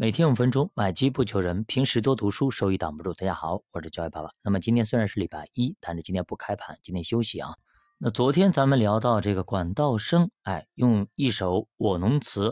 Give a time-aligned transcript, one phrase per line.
[0.00, 3.12] 每天五分钟，买机不求人，平时多读书，收益挡不住。
[3.14, 4.30] 大家好，我是教育爸爸。
[4.44, 7.56] 那么今天虽然是礼拜一，但是今天不开盘，今天休息啊。
[7.98, 12.50] 那昨天咱们聊到这个管道生，哎，用一首《我侬词》，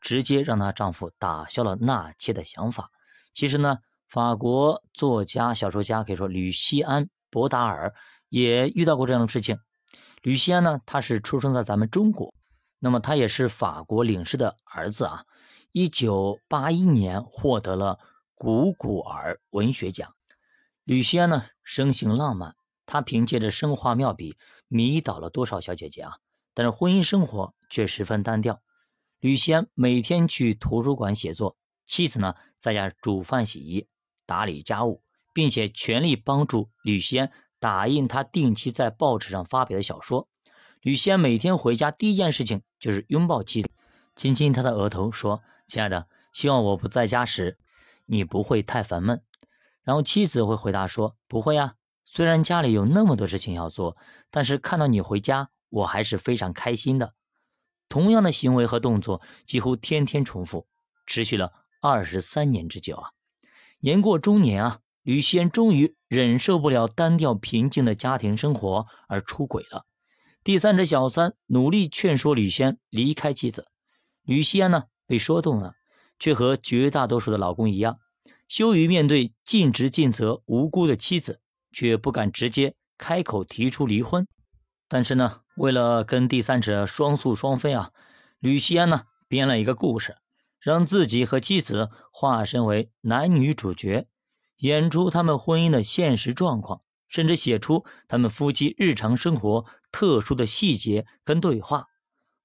[0.00, 2.92] 直接让她丈夫打消了纳妾的想法。
[3.32, 7.92] 其实呢，法国作家、小说家可以说吕西安·博达尔
[8.28, 9.58] 也遇到过这样的事情。
[10.22, 12.32] 吕西安呢，他是出生在咱们中国，
[12.78, 15.24] 那么他也是法国领事的儿子啊。
[15.76, 17.98] 一九八一年获得了
[18.36, 20.14] 古古尔文学奖。
[20.84, 22.54] 吕西安呢，生性浪漫，
[22.86, 24.36] 他凭借着生花妙笔
[24.68, 26.18] 迷倒了多少小姐姐啊！
[26.54, 28.62] 但是婚姻生活却十分单调。
[29.18, 33.88] 吕西安每天去图书馆写作，妻子呢在家煮饭、洗衣、
[34.26, 35.02] 打理家务，
[35.32, 40.28] 并且全力帮助吕西安打印他定期在报纸上发表的小说。
[40.82, 43.68] 吕西安每天回家第一件事情就是拥抱妻子，
[44.14, 45.42] 亲亲她的额头，说。
[45.66, 47.58] 亲爱的，希望我不在家时，
[48.06, 49.22] 你不会太烦闷。
[49.82, 53.96] 然后妻子会回答说：“不会啊，虽然家里有那么多事情要做，
[54.30, 57.14] 但是看到你回家，我还是非常开心的。”
[57.88, 60.66] 同样的行为和动作几乎天天重复，
[61.06, 63.10] 持续了二十三年之久啊！
[63.78, 69.84] 年过中年啊，吕西安终于忍受不了单调平静的家庭生活而出轨了。
[70.42, 73.68] 第三者小三努力劝说吕西离开妻子，
[74.22, 74.84] 吕西安呢？
[75.06, 75.74] 被说动了，
[76.18, 77.98] 却和绝大多数的老公一样，
[78.48, 81.40] 羞于面对尽职尽责无辜的妻子，
[81.72, 84.26] 却不敢直接开口提出离婚。
[84.88, 87.90] 但是呢，为了跟第三者双宿双飞啊，
[88.38, 90.16] 吕西安呢编了一个故事，
[90.60, 94.06] 让自己和妻子化身为男女主角，
[94.58, 101.88] 演出他们婚姻的现实状况，甚至写出他们夫妻日常生活特殊的细节跟对话。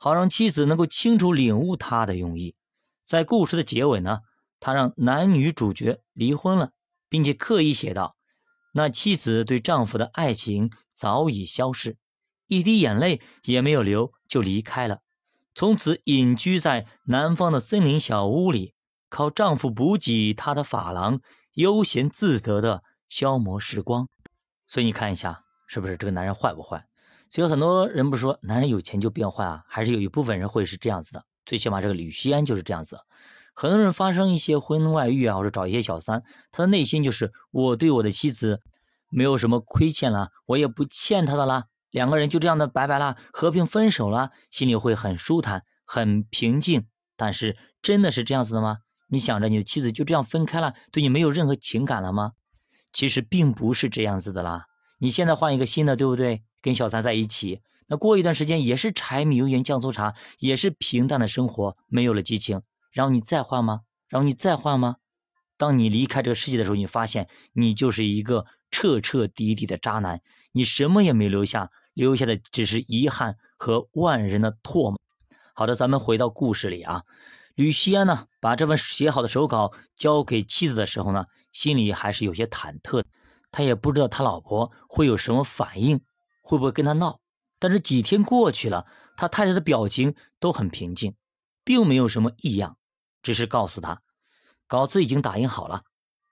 [0.01, 2.55] 好让妻子能够清楚领悟他的用意，
[3.03, 4.21] 在故事的结尾呢，
[4.61, 6.71] 他让男女主角离婚了，
[7.09, 8.15] 并且刻意写道：
[8.73, 11.97] 那妻子对丈夫的爱情早已消逝，
[12.47, 15.01] 一滴眼泪也没有流就离开了，
[15.53, 18.73] 从此隐居在南方的森林小屋里，
[19.09, 21.19] 靠丈夫补给她的发廊，
[21.55, 24.07] 悠闲自得的消磨时光。
[24.65, 26.85] 所以你看一下，是不是这个男人坏不坏？
[27.29, 31.23] 所以很多人不是说男人有钱就变坏啊，还是有一部分人会是这样子的。
[31.45, 32.99] 最起码这个吕西安就是这样子。
[33.53, 38.61] 很多人发生一些婚外遇啊，或者找一些小三，他的内心就是我对我的妻子
[39.09, 46.87] 没有什么亏欠了，我也不欠他的啦，两个人就这样的拜拜啦，和平分手了，心里会很舒坦、很平静。
[47.17, 48.77] 但是真的是这样子的吗？
[49.09, 52.31] 你想着你的妻子就这样分开了，对你没有任何情感了吗？
[52.93, 54.65] 其实并不是这样子的啦。
[54.99, 56.43] 你现在换一个新的，对不对？
[56.61, 62.61] 跟小三在一起，那过一段时间也是柴米油盐酱醋茶，也是平淡的生活，没有了激情。
[62.91, 63.81] 然后你再换吗？
[64.07, 64.97] 然后你再换吗？
[65.57, 70.21] 当你离开这个世界的时候，你发现你就是一个彻彻底底的渣男，
[70.51, 74.99] 你什么也没留下，留下的只是遗憾和万人的唾沫。
[75.53, 77.03] 好的，咱们回到故事里啊，
[77.55, 83.03] 吕西安呢，把这份写好的手稿交给妻子的时候呢，心里还是有些忐忑，
[83.51, 85.99] 他也不知道他老婆会有什么反应。
[86.49, 87.19] 会不会跟他闹？
[87.59, 91.15] 但是几天过去了，他太太的表情都很平静，
[91.63, 92.75] 并没有什么异样，
[93.21, 94.01] 只是告诉他，
[94.65, 95.83] 稿子已经打印好了，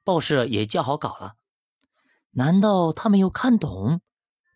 [0.03, 1.35] 报社也校好稿了。
[2.31, 4.01] 难道他没有看懂？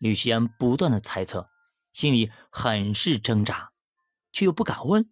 [0.00, 1.46] 吕西安不断的猜测，
[1.92, 3.70] 心里很是挣扎，
[4.32, 5.08] 却又不敢问。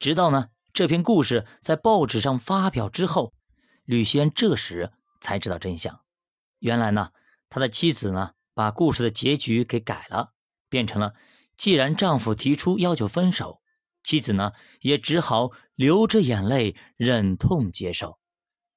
[0.00, 3.32] 直到呢这篇故事在报纸上发表之后，
[3.84, 4.90] 吕西安这时
[5.20, 6.00] 才知道真相。
[6.58, 7.12] 原来呢，
[7.48, 8.32] 他的妻子呢。
[8.54, 10.32] 把故事的结局给改了，
[10.68, 11.14] 变成了：
[11.56, 13.60] 既然丈夫提出要求分手，
[14.02, 18.18] 妻子呢也只好流着眼泪忍痛接受。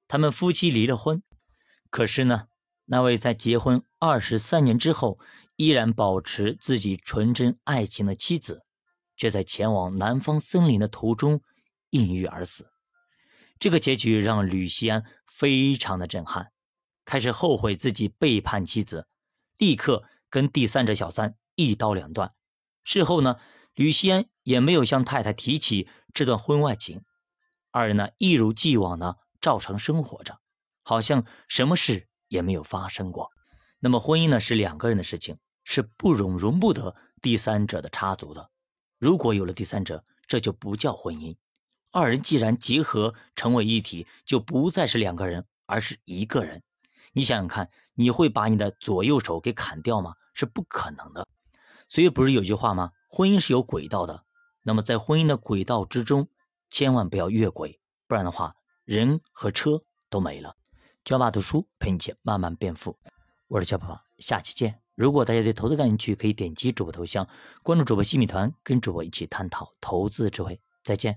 [0.07, 1.23] 他们夫妻离了婚，
[1.89, 2.47] 可是呢，
[2.85, 5.19] 那位在结婚二十三年之后
[5.55, 8.61] 依然保持自己纯真爱情的妻子，
[9.17, 11.41] 却在前往南方森林的途中
[11.89, 12.69] 抑郁而死。
[13.57, 16.51] 这个结局让吕西安非常的震撼，
[17.03, 19.07] 开始后悔自己背叛妻子。
[19.57, 22.33] 立刻跟第三者小三一刀两断。
[22.83, 23.39] 事后呢，
[23.73, 27.03] 吕西安也没有向太太提起这段婚外情，
[27.71, 30.39] 二人呢一如既往的照常生活着，
[30.83, 33.31] 好像什么事也没有发生过。
[33.79, 38.49] 那么婚姻呢是两个人的事情，是不容容不得第三者的插足的。
[38.99, 41.35] 如果有了第三者，这就不叫婚姻。
[41.91, 46.63] 二人既然结合成为一体，就不再是两个人，而是一个人。
[47.15, 50.15] 你想想看，你会把你的左右手给砍掉吗？
[50.33, 51.25] 是不可能的。
[51.87, 52.91] 所以不是有句话吗？
[53.07, 54.25] 婚姻是有轨道的。
[54.63, 56.27] 那么在婚姻的轨道之中，
[56.69, 60.57] 千万不要越轨，不然的话人和车都没了。
[61.05, 62.99] 教爸读书陪你一起慢慢变富，
[63.47, 64.81] 我是教爸爸，下期见。
[64.93, 67.25] 如果大家对投资感兴趣，可以点击主播头像
[67.63, 70.59] 关注主播新米团，跟主播一起探讨投资智慧。
[70.83, 71.13] 再见。